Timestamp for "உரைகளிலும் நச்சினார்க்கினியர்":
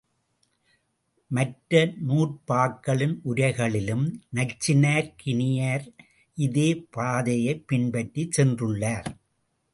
3.23-5.85